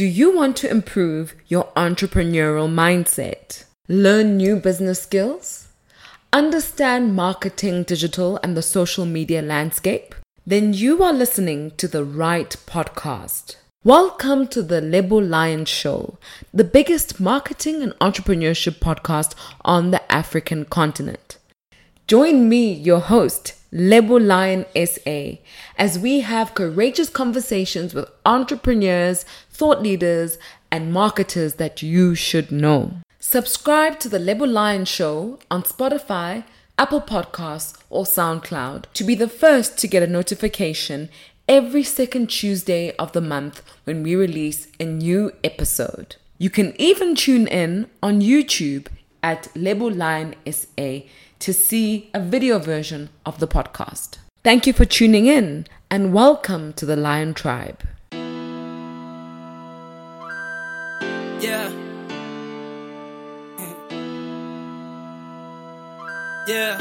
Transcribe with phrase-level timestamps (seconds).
[0.00, 3.64] Do you want to improve your entrepreneurial mindset?
[3.86, 5.68] Learn new business skills?
[6.32, 10.14] Understand marketing, digital, and the social media landscape?
[10.46, 13.56] Then you are listening to the right podcast.
[13.84, 16.16] Welcome to the Lebo Lion Show,
[16.54, 19.34] the biggest marketing and entrepreneurship podcast
[19.66, 21.36] on the African continent.
[22.10, 25.34] Join me, your host, Lebo Lion SA,
[25.78, 30.36] as we have courageous conversations with entrepreneurs, thought leaders,
[30.72, 32.94] and marketers that you should know.
[33.20, 36.42] Subscribe to the Lebo Lion Show on Spotify,
[36.76, 41.10] Apple Podcasts, or SoundCloud to be the first to get a notification
[41.48, 46.16] every second Tuesday of the month when we release a new episode.
[46.38, 48.88] You can even tune in on YouTube
[49.22, 51.02] at Lebo Lion SA
[51.40, 54.18] to see a video version of the podcast.
[54.44, 57.82] Thank you for tuning in and welcome to the Lion Tribe.
[61.40, 61.70] Yeah.
[66.46, 66.78] Yeah.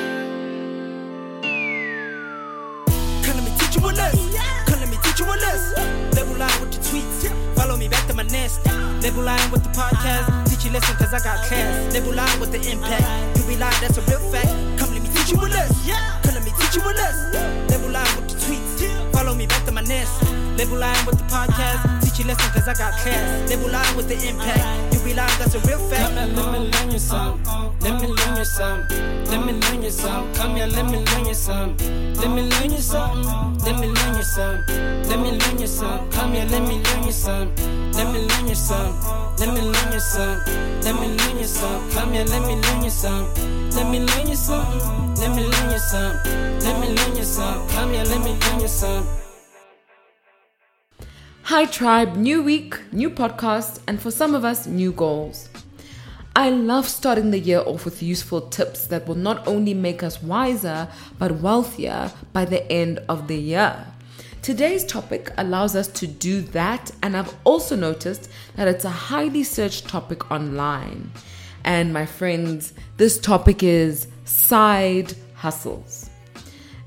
[3.23, 4.41] Come me teach you a lesson.
[4.67, 6.11] Come me teach you a lesson.
[6.11, 7.55] Level line with the tweets.
[7.55, 8.66] Follow me back to my nest.
[9.01, 10.48] Level line with the podcast.
[10.72, 11.94] Lesson cause I got class.
[11.94, 13.38] Level line with the impact.
[13.39, 14.48] You be lying, that's a real fact.
[14.78, 15.94] Come let me teach you a lesson.
[16.23, 17.66] Come let me teach you a lesson.
[17.89, 19.12] Line with the tweets.
[19.12, 20.22] Follow me back to my nest.
[20.22, 22.08] Line with the podcast.
[22.20, 23.50] You lesson cause I got class.
[23.50, 24.94] Level line with the impact.
[24.94, 26.03] You be lying, that's a real fact.
[26.03, 27.42] Come here, let me learn you some.
[27.80, 28.84] Let me learn you some.
[29.31, 30.34] Let me learn you some.
[30.34, 31.78] Come here, let me learn you some.
[32.20, 33.23] Let me learn you some.
[33.64, 34.66] Let me learn you some.
[35.08, 36.12] Let me learn you some.
[36.12, 37.56] Come here, let me learn you some.
[37.94, 39.00] Let me learn you some.
[39.40, 40.44] Let me learn you some.
[40.84, 41.90] Let me learn you some.
[41.92, 43.31] Come here, let me learn you some.
[43.72, 45.16] Let me learn you some.
[45.16, 46.20] Let me learn you some.
[46.59, 47.66] Let me learn you some.
[47.70, 49.08] Come here, let me learn you some.
[51.50, 52.16] Hi, Tribe.
[52.16, 55.50] New week, new podcast, and for some of us, new goals.
[56.36, 60.22] I love starting the year off with useful tips that will not only make us
[60.22, 60.88] wiser,
[61.18, 63.84] but wealthier by the end of the year.
[64.44, 69.44] Today's topic allows us to do that, and I've also noticed that it's a highly
[69.44, 71.09] searched topic online.
[71.63, 76.12] And my friends, this topic is side hustles.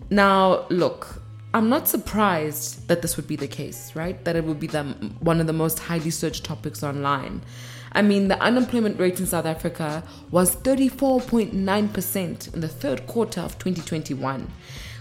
[0.09, 1.22] Now, look,
[1.55, 4.25] I'm not surprised that this would be the case, right?
[4.25, 4.85] That it would be the,
[5.21, 7.43] one of the most highly searched topics online.
[7.93, 13.59] I mean, the unemployment rate in South Africa was 34.9% in the third quarter of
[13.59, 14.51] 2021.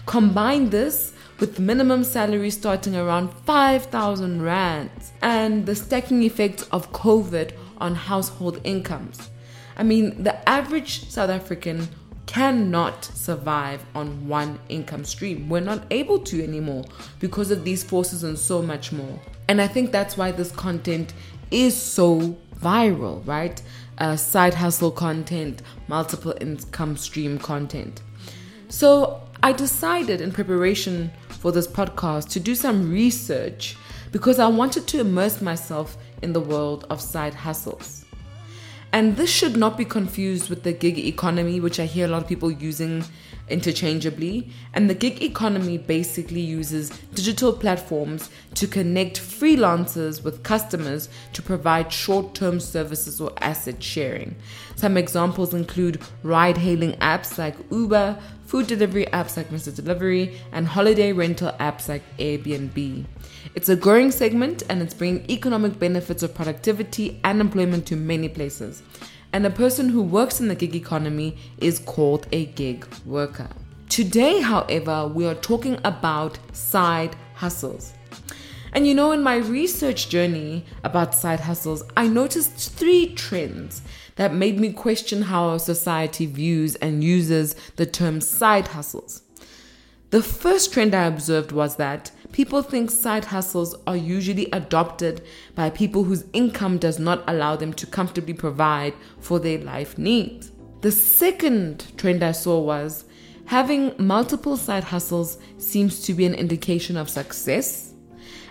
[0.04, 7.52] Combine this with minimum salary starting around 5,000 rands and the stacking effects of COVID
[7.78, 9.30] on household incomes.
[9.76, 11.88] I mean, the average South African
[12.32, 15.50] cannot survive on one income stream.
[15.50, 16.86] We're not able to anymore
[17.20, 19.20] because of these forces and so much more.
[19.48, 21.12] And I think that's why this content
[21.50, 23.60] is so viral, right?
[23.98, 28.00] Uh, side hustle content, multiple income stream content.
[28.70, 33.76] So I decided in preparation for this podcast to do some research
[34.10, 38.01] because I wanted to immerse myself in the world of side hustles.
[38.92, 42.22] And this should not be confused with the gig economy, which I hear a lot
[42.22, 43.04] of people using
[43.52, 44.50] interchangeably.
[44.74, 51.92] And the gig economy basically uses digital platforms to connect freelancers with customers to provide
[51.92, 54.34] short term services or asset sharing.
[54.76, 59.74] Some examples include ride hailing apps like Uber, food delivery apps like Mr.
[59.74, 63.04] Delivery, and holiday rental apps like Airbnb.
[63.54, 68.28] It's a growing segment and it's bringing economic benefits of productivity and employment to many
[68.28, 68.82] places.
[69.32, 73.48] And a person who works in the gig economy is called a gig worker.
[73.88, 77.94] Today, however, we are talking about side hustles.
[78.74, 83.82] And you know, in my research journey about side hustles, I noticed three trends
[84.16, 89.22] that made me question how our society views and uses the term side hustles.
[90.10, 95.22] The first trend I observed was that people think side hustles are usually adopted
[95.54, 100.50] by people whose income does not allow them to comfortably provide for their life needs.
[100.80, 103.04] The second trend I saw was
[103.46, 107.94] having multiple side hustles seems to be an indication of success.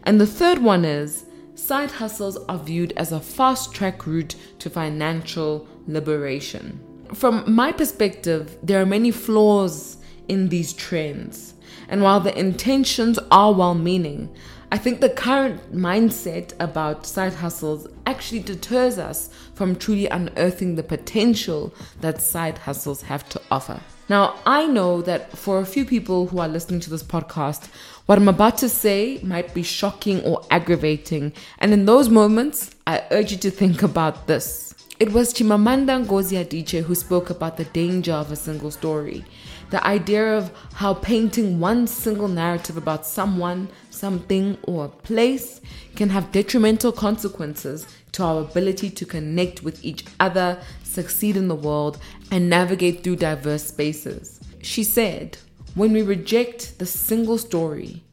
[0.04, 4.70] And the third one is side hustles are viewed as a fast track route to
[4.70, 6.80] financial liberation.
[7.14, 9.98] From my perspective, there are many flaws
[10.28, 11.56] in these trends.
[11.92, 14.34] And while the intentions are well meaning,
[14.72, 20.84] I think the current mindset about side hustles actually deters us from truly unearthing the
[20.84, 23.82] potential that side hustles have to offer.
[24.08, 27.68] Now, I know that for a few people who are listening to this podcast,
[28.06, 33.04] What I'm about to say might be shocking or aggravating, and in those moments, I
[33.12, 34.74] urge you to think about this.
[35.00, 39.24] It was Chimamanda Ngozi Adichie who spoke about the danger of a single story.
[39.72, 45.62] The idea of how painting one single narrative about someone, something, or a place
[45.96, 51.56] can have detrimental consequences to our ability to connect with each other, succeed in the
[51.56, 52.00] world,
[52.32, 54.42] and navigate through diverse spaces.
[54.62, 55.38] She said,
[55.76, 58.04] When we reject the single story,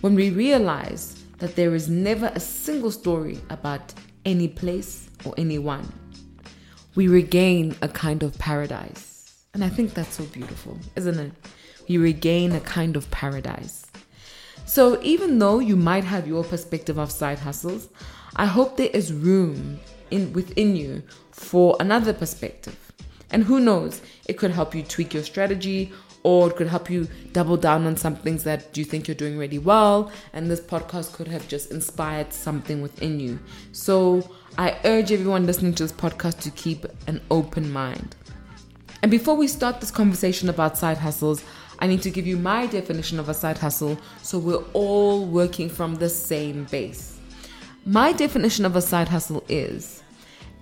[0.00, 3.94] when we realize that there is never a single story about
[4.24, 5.92] any place or anyone,
[6.96, 9.13] we regain a kind of paradise.
[9.54, 11.32] And I think that's so beautiful, isn't it?
[11.86, 13.86] You regain a kind of paradise.
[14.66, 17.88] So even though you might have your perspective of side hustles,
[18.36, 19.78] I hope there is room
[20.10, 22.92] in within you for another perspective.
[23.30, 25.92] And who knows, it could help you tweak your strategy
[26.24, 29.36] or it could help you double down on some things that you think you're doing
[29.36, 30.10] really well.
[30.32, 33.38] And this podcast could have just inspired something within you.
[33.72, 38.16] So I urge everyone listening to this podcast to keep an open mind.
[39.04, 41.44] And before we start this conversation about side hustles,
[41.78, 45.68] I need to give you my definition of a side hustle so we're all working
[45.68, 47.18] from the same base.
[47.84, 50.02] My definition of a side hustle is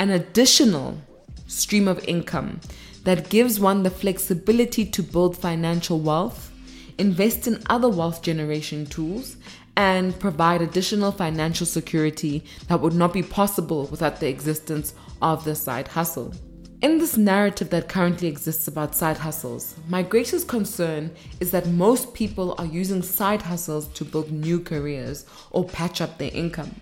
[0.00, 0.98] an additional
[1.46, 2.58] stream of income
[3.04, 6.50] that gives one the flexibility to build financial wealth,
[6.98, 9.36] invest in other wealth generation tools,
[9.76, 15.54] and provide additional financial security that would not be possible without the existence of the
[15.54, 16.34] side hustle.
[16.82, 22.12] In this narrative that currently exists about side hustles, my greatest concern is that most
[22.12, 26.74] people are using side hustles to build new careers or patch up their income.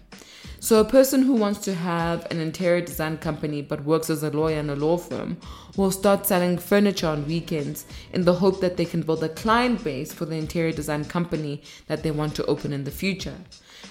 [0.58, 4.31] So, a person who wants to have an interior design company but works as a
[4.31, 5.37] lawyer in a law firm
[5.76, 9.85] will start selling furniture on weekends in the hope that they can build a client
[9.85, 13.37] base for the interior design company that they want to open in the future.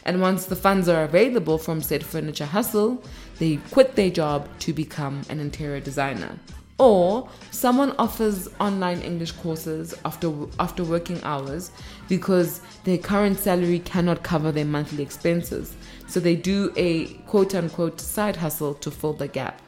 [0.06, 3.04] And once the funds are available from said furniture hustle,
[3.38, 6.38] they quit their job to become an interior designer.
[6.78, 11.72] Or someone offers online English courses after after working hours
[12.08, 15.76] because their current salary cannot cover their monthly expenses.
[16.08, 19.62] So they do a quote unquote side hustle to fill the gap.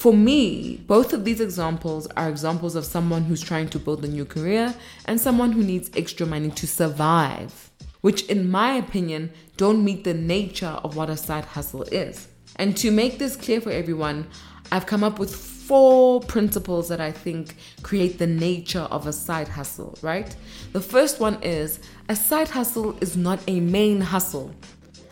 [0.00, 4.08] For me, both of these examples are examples of someone who's trying to build a
[4.08, 4.74] new career
[5.04, 7.69] and someone who needs extra money to survive,
[8.00, 12.28] which, in my opinion, don't meet the nature of what a side hustle is.
[12.56, 14.26] And to make this clear for everyone,
[14.72, 19.48] I've come up with four principles that I think create the nature of a side
[19.48, 20.34] hustle, right?
[20.72, 24.54] The first one is a side hustle is not a main hustle.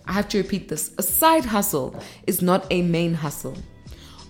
[0.07, 1.95] I have to repeat this a side hustle
[2.27, 3.57] is not a main hustle.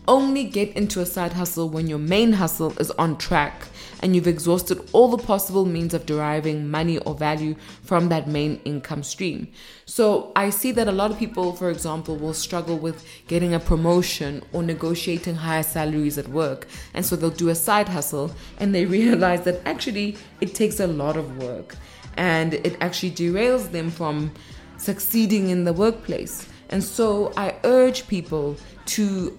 [0.06, 3.69] Only get into a side hustle when your main hustle is on track
[4.00, 8.61] and you've exhausted all the possible means of deriving money or value from that main
[8.65, 9.49] income stream.
[9.85, 13.61] So I see that a lot of people, for example, will struggle with getting a
[13.61, 16.69] promotion or negotiating higher salaries at work.
[16.95, 20.87] And so they'll do a side hustle and they realize that actually it takes a
[20.87, 21.77] lot of work
[22.17, 24.33] and it actually derails them from
[24.77, 26.49] succeeding in the workplace.
[26.71, 28.56] And so I urge people
[28.87, 29.39] to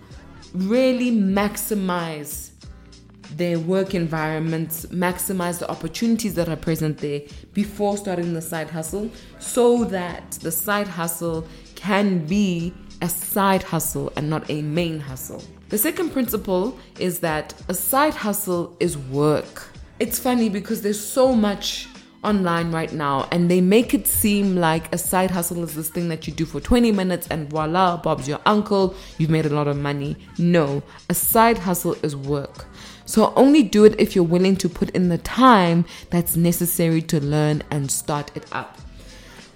[0.54, 2.49] really maximize
[3.36, 7.22] their work environments, maximize the opportunities that are present there
[7.54, 9.10] before starting the side hustle
[9.40, 15.44] so that the side hustle can be a side hustle and not a main hustle.
[15.70, 19.68] The second principle is that a side hustle is work.
[20.00, 21.88] It's funny because there's so much
[22.24, 26.10] online right now and they make it seem like a side hustle is this thing
[26.10, 29.68] that you do for 20 minutes and voila, Bob's your uncle, you've made a lot
[29.68, 30.18] of money.
[30.38, 32.66] No, a side hustle is work.
[33.10, 37.20] So only do it if you're willing to put in the time that's necessary to
[37.20, 38.78] learn and start it up.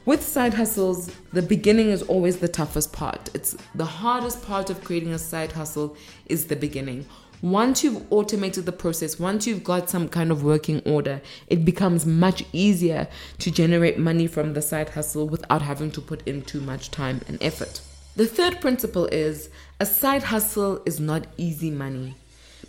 [0.05, 3.29] With side hustles, the beginning is always the toughest part.
[3.35, 5.95] It's the hardest part of creating a side hustle
[6.25, 7.05] is the beginning
[7.43, 12.05] once you've automated the process, once you've got some kind of working order, it becomes
[12.05, 13.05] much easier
[13.37, 17.19] to generate money from the side hustle without having to put in too much time
[17.27, 17.81] and effort.
[18.15, 19.49] The third principle is
[19.81, 22.15] a side hustle is not easy money,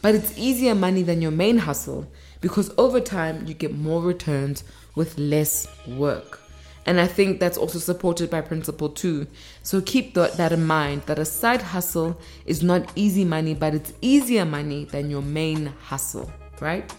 [0.04, 2.06] but it's easier money than your main hustle
[2.42, 4.62] because over time you get more returns
[4.94, 6.40] with less work.
[6.84, 9.26] And I think that's also supported by principle two.
[9.62, 13.75] So keep th- that in mind that a side hustle is not easy money, but
[13.75, 16.30] it's easier money than your main hustle,
[16.61, 16.94] right?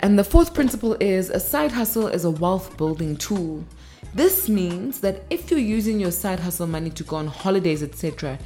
[0.00, 3.62] And the fourth principle is a side hustle is a wealth building tool.
[4.14, 8.38] This means that if you're using your side hustle money to go on holidays, etc.,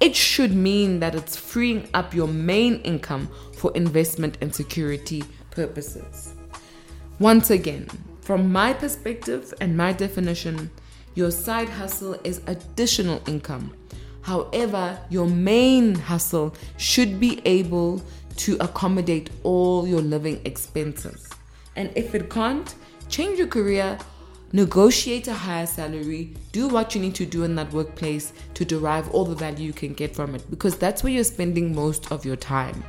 [0.00, 6.34] it should mean that it's freeing up your main income for investment and security purposes.
[7.18, 7.88] Once again,
[8.28, 10.70] From my perspective and my definition,
[11.14, 13.72] your side hustle is additional income.
[14.20, 18.02] However, your main hustle should be able
[18.36, 21.26] to accommodate all your living expenses.
[21.74, 22.74] And if it can't,
[23.08, 23.96] change your career,
[24.52, 29.10] negotiate a higher salary, do what you need to do in that workplace to derive
[29.10, 32.24] all the value you can get from it because that's where you're spending most of
[32.24, 32.82] your time.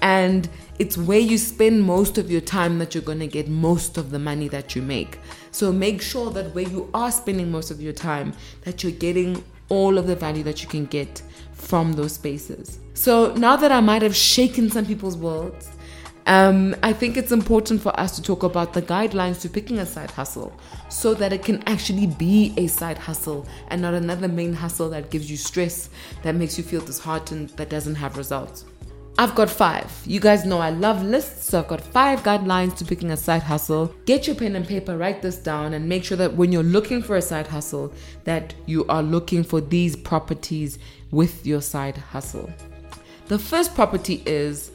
[0.00, 3.96] And it's where you spend most of your time that you're going to get most
[3.96, 5.18] of the money that you make.
[5.52, 8.32] So make sure that where you are spending most of your time
[8.62, 12.80] that you're getting all of the value that you can get from those spaces.
[12.94, 15.70] So now that I might have shaken some people's worlds,
[16.26, 19.86] um, I think it's important for us to talk about the guidelines to picking a
[19.86, 20.52] side hustle
[20.88, 25.10] so that it can actually be a side hustle and not another main hustle that
[25.10, 25.90] gives you stress,
[26.22, 28.64] that makes you feel disheartened, that doesn't have results.
[29.18, 29.92] I've got five.
[30.06, 33.42] You guys know I love lists, so I've got five guidelines to picking a side
[33.42, 33.94] hustle.
[34.06, 37.02] Get your pen and paper, write this down, and make sure that when you're looking
[37.02, 37.92] for a side hustle,
[38.24, 40.78] that you are looking for these properties
[41.10, 42.50] with your side hustle.
[43.26, 44.70] The first property is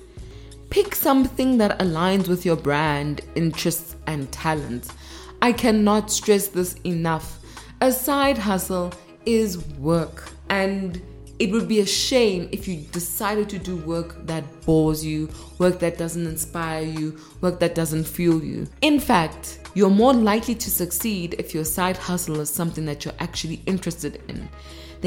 [0.69, 4.93] pick something that aligns with your brand, interests, and talents.
[5.41, 7.39] I cannot stress this enough.
[7.81, 8.93] A side hustle
[9.25, 11.01] is work and
[11.39, 15.79] it would be a shame if you decided to do work that bores you, work
[15.79, 18.67] that doesn't inspire you, work that doesn't fuel you.
[18.81, 23.13] In fact, you're more likely to succeed if your side hustle is something that you're
[23.19, 24.49] actually interested in.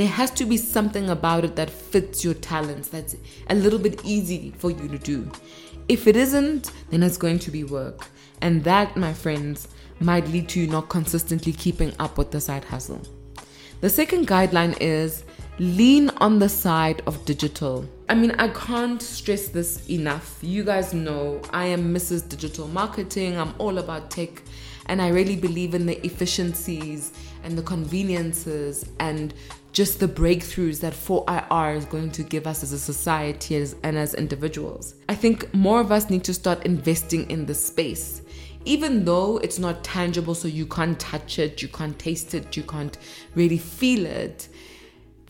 [0.01, 3.17] There has to be something about it that fits your talents, that's
[3.51, 5.31] a little bit easy for you to do.
[5.91, 8.07] If it isn't, then it's going to be work.
[8.41, 9.69] And that, my friends,
[10.01, 13.03] might lead to you not consistently keeping up with the side hustle.
[13.83, 15.23] The second guideline is
[15.59, 17.87] lean on the side of digital.
[18.09, 20.39] I mean, I can't stress this enough.
[20.41, 22.27] You guys know I am Mrs.
[22.27, 24.43] Digital Marketing, I'm all about tech,
[24.87, 29.35] and I really believe in the efficiencies and the conveniences and
[29.73, 34.15] just the breakthroughs that 4IR is going to give us as a society and as
[34.15, 34.95] individuals.
[35.09, 38.23] I think more of us need to start investing in this space
[38.67, 42.63] even though it's not tangible, so you can't touch it, you can't taste it, you
[42.63, 42.99] can't
[43.35, 44.51] really feel it,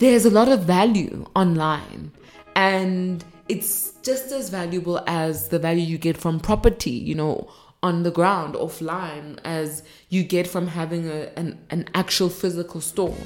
[0.01, 2.11] there's a lot of value online
[2.57, 7.47] and it's just as valuable as the value you get from property you know
[7.83, 13.17] on the ground offline as you get from having a, an, an actual physical store.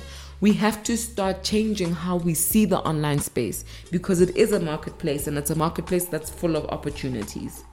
[0.41, 4.61] We have to start changing how we see the online space because it is a
[4.61, 7.65] marketplace and it's a marketplace that's full of opportunities.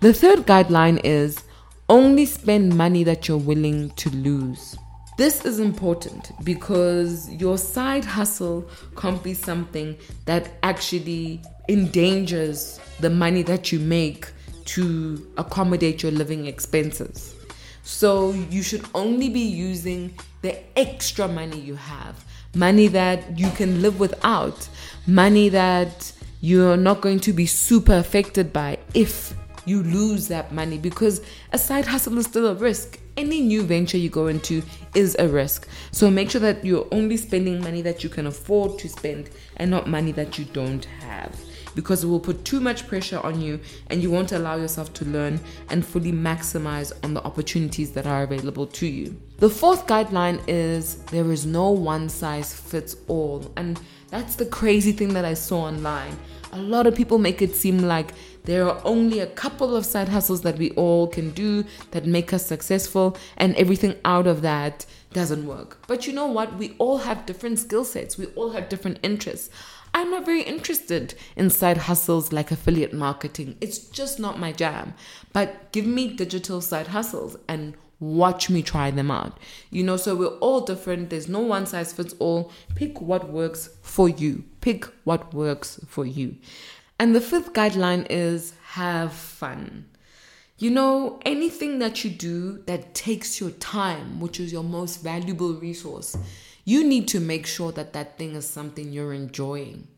[0.00, 1.44] The third guideline is
[1.88, 4.76] only spend money that you're willing to lose.
[5.18, 13.42] This is important because your side hustle can't be something that actually endangers the money
[13.42, 14.28] that you make
[14.66, 17.34] to accommodate your living expenses.
[17.82, 23.82] So you should only be using the extra money you have, money that you can
[23.82, 24.68] live without,
[25.06, 30.78] money that you're not going to be super affected by if you lose that money.
[30.78, 34.62] Because a side hustle is still a risk any new venture you go into
[34.94, 35.68] is a risk.
[35.90, 39.70] So make sure that you're only spending money that you can afford to spend and
[39.70, 41.38] not money that you don't have.
[41.74, 45.06] Because it will put too much pressure on you and you won't allow yourself to
[45.06, 45.40] learn
[45.70, 49.16] and fully maximize on the opportunities that are available to you.
[49.38, 53.50] The fourth guideline is there is no one size fits all.
[53.56, 56.14] And that's the crazy thing that I saw online.
[56.52, 58.12] A lot of people make it seem like
[58.44, 62.32] there are only a couple of side hustles that we all can do that make
[62.32, 65.78] us successful, and everything out of that doesn't work.
[65.86, 66.56] But you know what?
[66.58, 69.50] We all have different skill sets, we all have different interests.
[69.94, 73.56] I'm not very interested in side hustles like affiliate marketing.
[73.60, 74.94] It's just not my jam.
[75.34, 79.38] But give me digital side hustles and watch me try them out.
[79.70, 81.10] You know, so we're all different.
[81.10, 82.50] There's no one size fits all.
[82.74, 84.44] Pick what works for you.
[84.62, 86.36] Pick what works for you.
[87.02, 89.86] And the fifth guideline is have fun.
[90.56, 95.54] You know, anything that you do that takes your time, which is your most valuable
[95.54, 96.16] resource,
[96.64, 99.88] you need to make sure that that thing is something you're enjoying.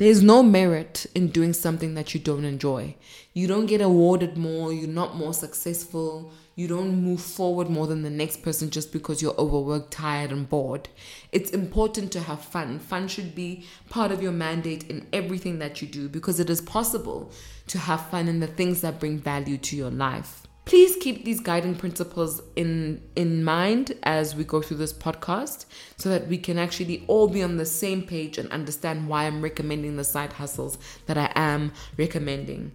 [0.00, 2.96] There's no merit in doing something that you don't enjoy.
[3.34, 8.00] You don't get awarded more, you're not more successful, you don't move forward more than
[8.00, 10.88] the next person just because you're overworked, tired, and bored.
[11.32, 12.78] It's important to have fun.
[12.78, 16.62] Fun should be part of your mandate in everything that you do because it is
[16.62, 17.30] possible
[17.66, 20.46] to have fun in the things that bring value to your life.
[20.70, 25.64] Please keep these guiding principles in in mind as we go through this podcast
[25.96, 29.42] so that we can actually all be on the same page and understand why I'm
[29.42, 32.70] recommending the side hustles that I am recommending.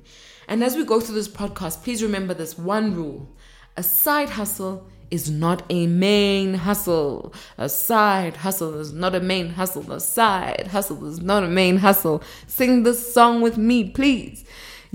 [0.50, 3.30] And as we go through this podcast, please remember this one rule
[3.78, 7.34] A side hustle is not a main hustle.
[7.58, 9.90] A side hustle is not a main hustle.
[9.90, 12.22] A side hustle is not a main hustle.
[12.46, 14.44] Sing this song with me, please.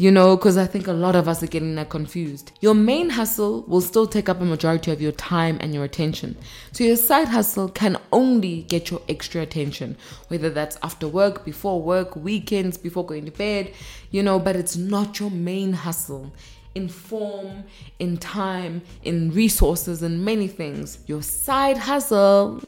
[0.01, 2.53] You know, because I think a lot of us are getting that confused.
[2.63, 6.39] Your main hustle will still take up a majority of your time and your attention.
[6.73, 11.83] So your side hustle can only get your extra attention, whether that's after work, before
[11.83, 13.75] work, weekends, before going to bed,
[14.11, 16.33] you know, but it's not your main hustle
[16.75, 17.65] in form,
[17.99, 20.97] in time, in resources, and many things.
[21.09, 22.63] Your side hustle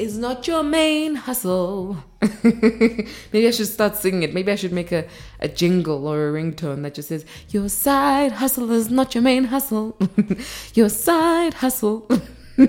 [0.00, 1.98] is not your main hustle.
[2.42, 4.32] Maybe I should start singing it.
[4.32, 5.06] Maybe I should make a,
[5.40, 9.44] a jingle or a ringtone that just says, Your side hustle is not your main
[9.44, 9.96] hustle.
[10.74, 12.08] your side hustle.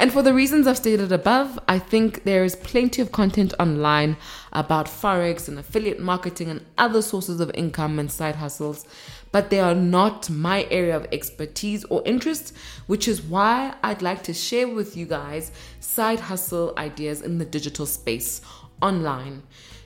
[0.00, 4.16] And for the reasons I've stated above, I think there is plenty of content online
[4.50, 8.86] about Forex and affiliate marketing and other sources of income and side hustles,
[9.32, 12.54] but they are not my area of expertise or interest,
[12.86, 17.44] which is why I'd like to share with you guys side hustle ideas in the
[17.44, 18.40] digital space
[18.82, 19.42] online.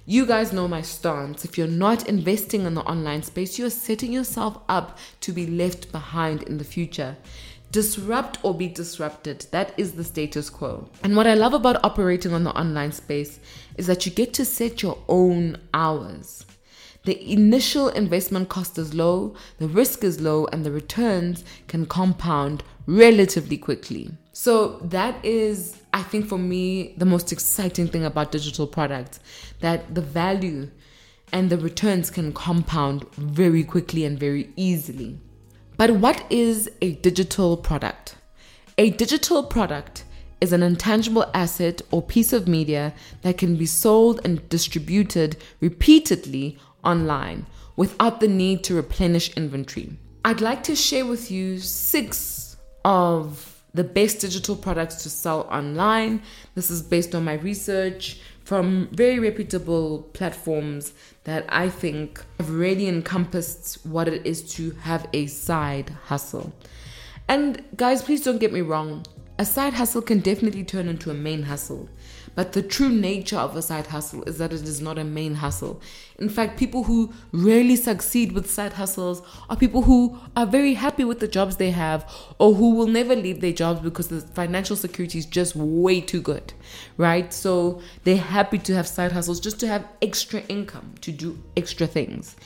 [0.06, 1.46] You guys know my stance.
[1.46, 5.92] If you're not investing in the online space, you're setting yourself up to be left
[5.92, 7.16] behind in the future.
[7.72, 9.46] Disrupt or be disrupted.
[9.50, 10.90] That is the status quo.
[11.02, 13.40] And what I love about operating on the online space
[13.76, 16.44] is that you get to set your own hours.
[17.04, 22.64] The initial investment cost is low, the risk is low, and the returns can compound
[22.86, 24.10] relatively quickly.
[24.32, 29.20] So, that is, I think, for me, the most exciting thing about digital products
[29.60, 30.70] that the value
[31.30, 35.18] and the returns can compound very quickly and very easily.
[35.76, 38.16] But what is a digital product?
[38.78, 40.04] A digital product
[40.40, 46.58] is an intangible asset or piece of media that can be sold and distributed repeatedly
[46.84, 49.96] online without the need to replenish inventory.
[50.24, 56.22] I'd like to share with you six of the best digital products to sell online.
[56.54, 60.92] This is based on my research from very reputable platforms
[61.24, 66.52] that I think have really encompassed what it is to have a side hustle.
[67.26, 69.04] And guys, please don't get me wrong,
[69.38, 71.88] a side hustle can definitely turn into a main hustle.
[72.34, 75.36] But the true nature of a side hustle is that it is not a main
[75.36, 75.80] hustle.
[76.18, 81.04] In fact, people who really succeed with side hustles are people who are very happy
[81.04, 84.76] with the jobs they have or who will never leave their jobs because the financial
[84.76, 86.52] security is just way too good,
[86.96, 87.32] right?
[87.32, 91.86] So they're happy to have side hustles just to have extra income, to do extra
[91.86, 92.36] things.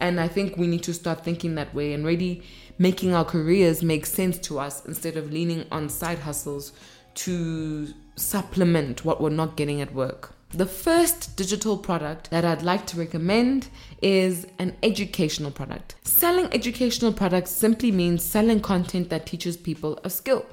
[0.00, 2.42] And I think we need to start thinking that way and really
[2.78, 6.72] making our careers make sense to us instead of leaning on side hustles
[7.14, 10.34] to supplement what we're not getting at work.
[10.50, 13.68] The first digital product that I'd like to recommend
[14.00, 15.96] is an educational product.
[16.04, 20.46] Selling educational products simply means selling content that teaches people a skill.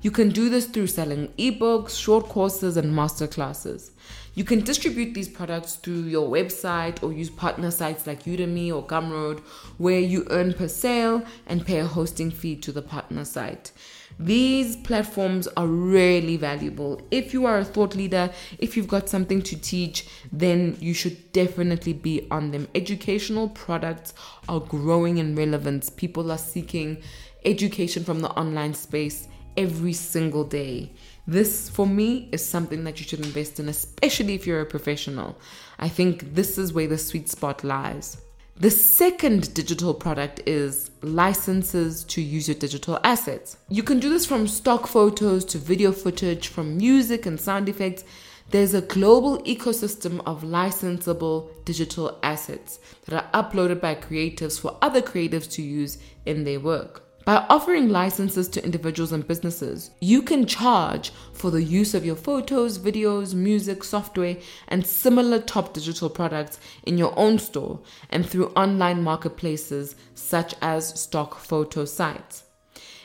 [0.00, 3.90] You can do this through selling ebooks, short courses, and masterclasses.
[4.34, 8.86] You can distribute these products through your website or use partner sites like Udemy or
[8.86, 9.40] Gumroad,
[9.76, 13.72] where you earn per sale and pay a hosting fee to the partner site.
[14.20, 17.00] These platforms are really valuable.
[17.10, 21.32] If you are a thought leader, if you've got something to teach, then you should
[21.32, 22.66] definitely be on them.
[22.74, 24.14] Educational products
[24.48, 25.88] are growing in relevance.
[25.88, 27.00] People are seeking
[27.44, 30.92] education from the online space every single day.
[31.26, 35.38] This, for me, is something that you should invest in, especially if you're a professional.
[35.78, 38.16] I think this is where the sweet spot lies.
[38.60, 43.56] The second digital product is licenses to use your digital assets.
[43.68, 48.02] You can do this from stock photos to video footage, from music and sound effects.
[48.50, 55.02] There's a global ecosystem of licensable digital assets that are uploaded by creatives for other
[55.02, 57.07] creatives to use in their work.
[57.28, 62.16] By offering licenses to individuals and businesses, you can charge for the use of your
[62.16, 68.46] photos, videos, music, software, and similar top digital products in your own store and through
[68.56, 72.44] online marketplaces such as stock photo sites.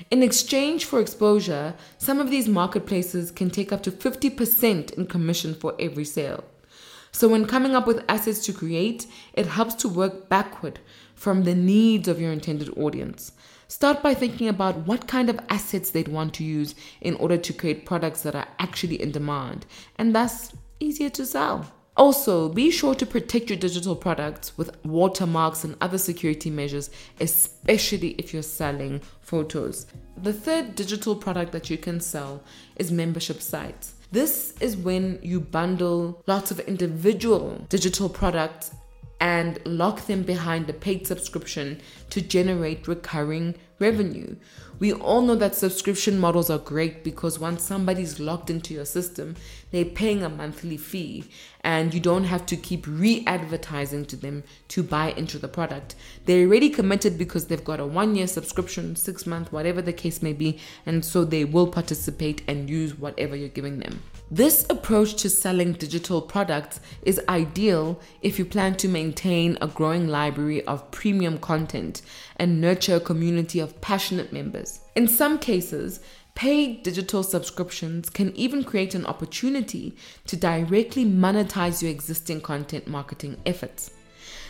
[0.09, 5.53] In exchange for exposure, some of these marketplaces can take up to 50% in commission
[5.53, 6.45] for every sale.
[7.11, 10.79] So, when coming up with assets to create, it helps to work backward
[11.13, 13.33] from the needs of your intended audience.
[13.67, 17.53] Start by thinking about what kind of assets they'd want to use in order to
[17.53, 19.65] create products that are actually in demand
[19.97, 21.71] and thus easier to sell.
[21.95, 28.09] Also, be sure to protect your digital products with watermarks and other security measures, especially
[28.17, 29.85] if you're selling photos.
[30.17, 32.41] The third digital product that you can sell
[32.77, 33.93] is membership sites.
[34.11, 38.71] This is when you bundle lots of individual digital products
[39.23, 44.35] and lock them behind a paid subscription to generate recurring revenue.
[44.79, 49.37] We all know that subscription models are great because once somebody's locked into your system,
[49.71, 51.23] they're paying a monthly fee
[51.61, 55.95] and you don't have to keep re advertising to them to buy into the product.
[56.25, 60.21] They're already committed because they've got a one year subscription, six month, whatever the case
[60.21, 64.01] may be, and so they will participate and use whatever you're giving them.
[64.31, 70.07] This approach to selling digital products is ideal if you plan to maintain a growing
[70.07, 72.01] library of premium content
[72.37, 74.79] and nurture a community of passionate members.
[74.95, 75.99] In some cases,
[76.35, 83.37] paid digital subscriptions can even create an opportunity to directly monetize your existing content marketing
[83.45, 83.91] efforts.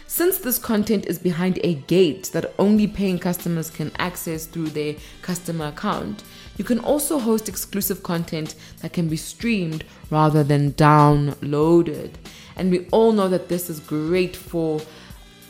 [0.07, 4.95] Since this content is behind a gate that only paying customers can access through their
[5.21, 6.23] customer account,
[6.57, 12.11] you can also host exclusive content that can be streamed rather than downloaded.
[12.55, 14.81] And we all know that this is great for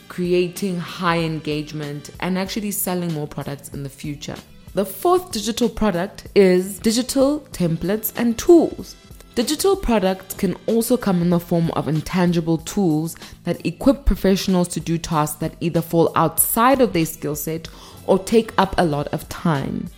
[0.08, 4.36] creating high engagement and actually selling more products in the future.
[4.74, 8.96] The fourth digital product is digital templates and tools.
[9.34, 14.80] Digital products can also come in the form of intangible tools that equip professionals to
[14.80, 17.68] do tasks that either fall outside of their skill set
[18.06, 19.90] or take up a lot of time.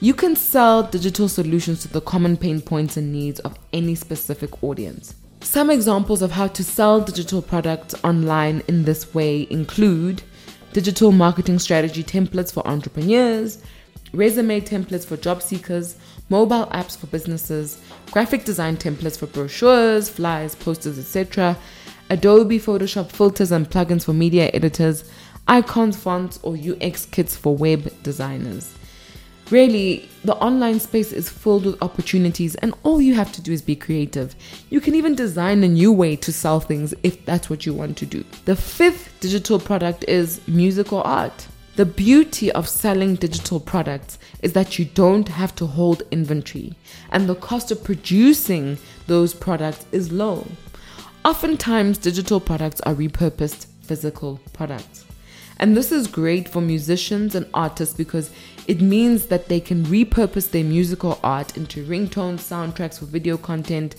[0.00, 4.62] You can sell digital solutions to the common pain points and needs of any specific
[4.62, 5.16] audience.
[5.40, 10.22] Some examples of how to sell digital products online in this way include
[10.72, 13.60] digital marketing strategy templates for entrepreneurs,
[14.12, 15.96] resume templates for job seekers,
[16.28, 17.80] mobile apps for businesses,
[18.12, 21.56] graphic design templates for brochures, flyers, posters, etc.,
[22.08, 25.10] Adobe Photoshop filters and plugins for media editors,
[25.48, 28.77] icons, fonts, or UX kits for web designers.
[29.50, 33.62] Really, the online space is filled with opportunities, and all you have to do is
[33.62, 34.36] be creative.
[34.68, 37.96] You can even design a new way to sell things if that's what you want
[37.96, 38.24] to do.
[38.44, 41.48] The fifth digital product is musical art.
[41.76, 46.74] The beauty of selling digital products is that you don't have to hold inventory,
[47.10, 50.46] and the cost of producing those products is low.
[51.24, 55.06] Oftentimes, digital products are repurposed physical products.
[55.58, 58.30] And this is great for musicians and artists because
[58.66, 63.96] it means that they can repurpose their musical art into ringtones, soundtracks for video content.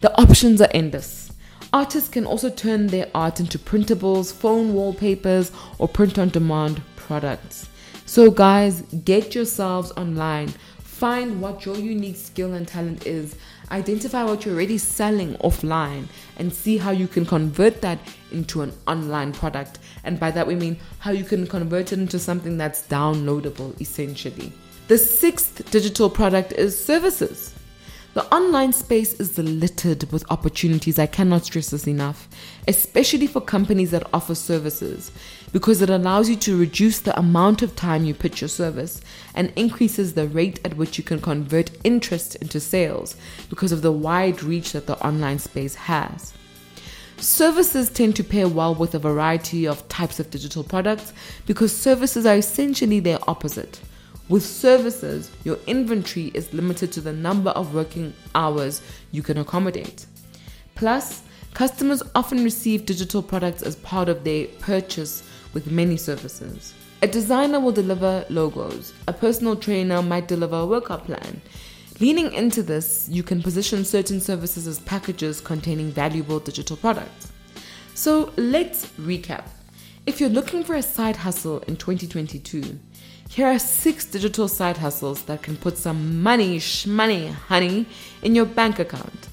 [0.00, 1.32] The options are endless.
[1.72, 7.68] Artists can also turn their art into printables, phone wallpapers, or print on demand products.
[8.04, 10.48] So, guys, get yourselves online.
[10.78, 13.36] Find what your unique skill and talent is
[13.72, 16.06] identify what you're already selling offline
[16.36, 17.98] and see how you can convert that
[18.30, 19.78] into an online product.
[20.04, 24.52] And by that we mean how you can convert it into something that's downloadable essentially.
[24.88, 27.54] The sixth digital product is services.
[28.14, 30.98] The online space is littered with opportunities.
[30.98, 32.28] I cannot stress this enough,
[32.68, 35.12] especially for companies that offer services,
[35.52, 39.00] because it allows you to reduce the amount of time you pitch your service
[39.34, 43.14] and increases the rate at which you can convert interest into sales
[43.50, 46.32] because of the wide reach that the online space has.
[47.18, 51.12] Services tend to pair well with a variety of types of digital products
[51.46, 53.80] because services are essentially their opposite.
[54.28, 58.80] With services, your inventory is limited to the number of working hours
[59.12, 60.06] you can accommodate.
[60.74, 61.22] Plus,
[61.54, 65.22] customers often receive digital products as part of their purchase
[65.54, 66.74] with many services.
[67.02, 71.40] A designer will deliver logos, a personal trainer might deliver a workout plan.
[72.00, 77.32] Leaning into this, you can position certain services as packages containing valuable digital products.
[77.94, 79.46] So let's recap.
[80.06, 82.78] If you're looking for a side hustle in 2022,
[83.28, 87.86] here are six digital side hustles that can put some money, shmoney, honey,
[88.22, 89.28] in your bank account.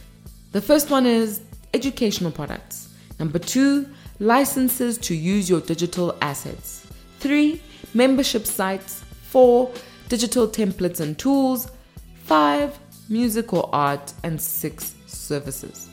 [0.51, 1.41] The first one is
[1.73, 2.89] educational products.
[3.19, 3.87] Number two,
[4.19, 6.85] licenses to use your digital assets.
[7.19, 7.61] Three,
[7.93, 9.03] membership sites.
[9.23, 9.71] Four,
[10.07, 11.71] digital templates and tools.
[12.23, 12.77] Five,
[13.09, 14.13] music or art.
[14.23, 15.89] And six, services.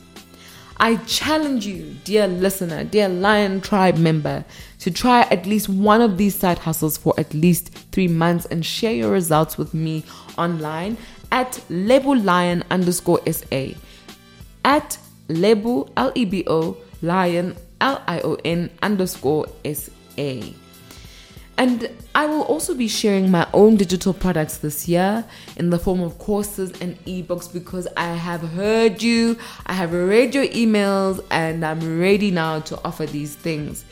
[0.79, 4.45] I challenge you, dear listener, dear Lion Tribe member,
[4.79, 8.63] to try at least one of these side hustles for at least three months and
[8.63, 10.03] share your results with me
[10.37, 10.97] online
[11.31, 13.69] at Lebo Lion underscore SA.
[14.63, 20.41] At Lebo, L E B O, Lion, L I O N underscore SA.
[21.59, 26.01] And I will also be sharing my own digital products this year in the form
[26.01, 31.65] of courses and ebooks because I have heard you, I have read your emails, and
[31.65, 33.85] I'm ready now to offer these things.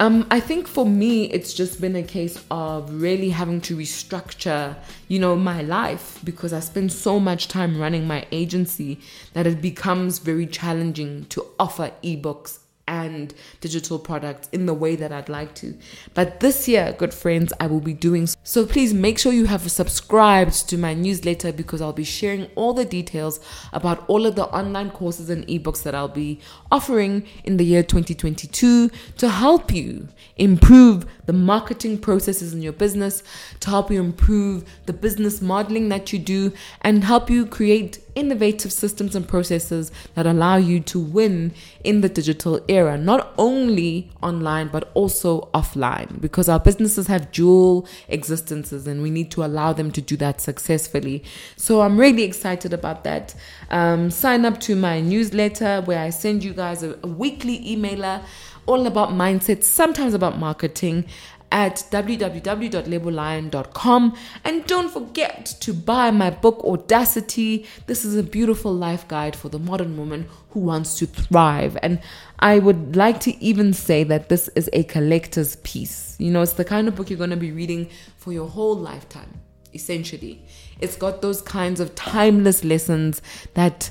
[0.00, 4.76] Um, I think for me, it's just been a case of really having to restructure,
[5.08, 9.00] you know, my life because I spend so much time running my agency
[9.32, 15.12] that it becomes very challenging to offer ebooks and digital products in the way that
[15.12, 15.76] I'd like to.
[16.14, 19.68] But this year, good friends, I will be doing So please make sure you have
[19.68, 23.40] subscribed to my newsletter because I'll be sharing all the details
[23.72, 26.38] about all of the online courses and ebooks that I'll be
[26.70, 30.06] offering in the year 2022 to help you
[30.36, 33.24] improve the marketing processes in your business,
[33.58, 38.72] to help you improve the business modeling that you do, and help you create innovative
[38.72, 41.52] systems and processes that allow you to win
[41.84, 47.86] in the digital era, not only online but also offline, because our businesses have dual
[48.36, 51.24] existences and we need to allow them to do that successfully.
[51.56, 53.34] So I'm really excited about that.
[53.70, 58.22] Um, sign up to my newsletter where I send you guys a, a weekly emailer
[58.66, 61.04] all about mindset, sometimes about marketing
[61.52, 64.16] at www.lebolion.com.
[64.44, 67.66] And don't forget to buy my book, Audacity.
[67.86, 71.78] This is a beautiful life guide for the modern woman who wants to thrive.
[71.82, 72.00] And
[72.38, 76.16] I would like to even say that this is a collector's piece.
[76.18, 78.76] You know, it's the kind of book you're going to be reading for your whole
[78.76, 79.40] lifetime,
[79.72, 80.44] essentially.
[80.80, 83.22] It's got those kinds of timeless lessons
[83.54, 83.90] that,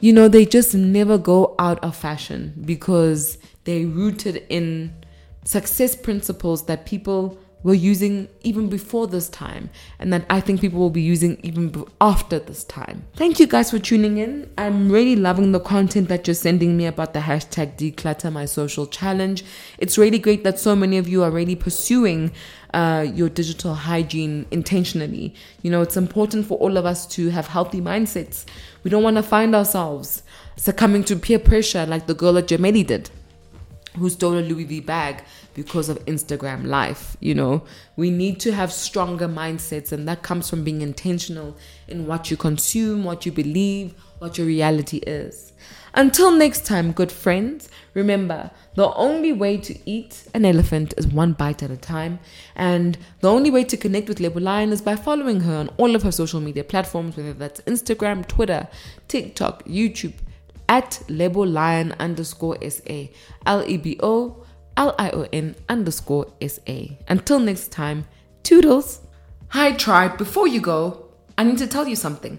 [0.00, 4.94] you know, they just never go out of fashion because they're rooted in
[5.48, 10.78] success principles that people were using even before this time and that I think people
[10.78, 13.04] will be using even after this time.
[13.14, 14.50] Thank you guys for tuning in.
[14.58, 18.86] I'm really loving the content that you're sending me about the hashtag declutter my social
[18.86, 19.42] challenge.
[19.78, 22.30] It's really great that so many of you are really pursuing
[22.74, 25.34] uh, your digital hygiene intentionally.
[25.62, 28.44] You know, it's important for all of us to have healthy mindsets.
[28.84, 30.22] We don't want to find ourselves
[30.56, 33.08] succumbing to peer pressure like the girl at Gemelli did
[33.98, 35.22] who stole a Louis V bag
[35.54, 37.16] because of Instagram life.
[37.20, 37.64] You know,
[37.96, 41.56] we need to have stronger mindsets, and that comes from being intentional
[41.86, 45.52] in what you consume, what you believe, what your reality is.
[45.94, 51.32] Until next time, good friends, remember the only way to eat an elephant is one
[51.32, 52.20] bite at a time,
[52.54, 55.96] and the only way to connect with Lebo Lion is by following her on all
[55.96, 58.68] of her social media platforms, whether that's Instagram, Twitter,
[59.08, 60.14] TikTok, YouTube,
[60.68, 63.06] at Lebo Lion underscore SA.
[63.46, 64.44] L E B O
[64.76, 66.98] L I O N underscore S A.
[67.08, 68.06] Until next time,
[68.42, 69.00] toodles.
[69.48, 70.18] Hi, tribe.
[70.18, 72.38] Before you go, I need to tell you something.